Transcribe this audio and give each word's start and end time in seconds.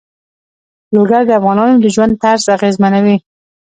لوگر 0.95 1.21
د 1.27 1.31
افغانانو 1.39 1.75
د 1.83 1.85
ژوند 1.95 2.13
طرز 2.21 2.43
اغېزمنوي. 2.57 3.15